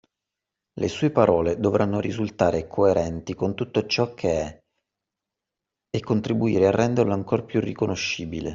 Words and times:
Le 0.79 0.87
sue 0.87 1.11
parole 1.11 1.59
dovranno 1.59 1.99
risultare 1.99 2.65
coerenti 2.65 3.35
con 3.35 3.53
tutto 3.53 3.85
ciò 3.85 4.15
che 4.15 4.31
è 4.41 4.59
e 5.95 5.99
contribuire 5.99 6.65
a 6.65 6.71
renderlo 6.71 7.13
ancor 7.13 7.45
più 7.45 7.59
riconoscibile. 7.59 8.49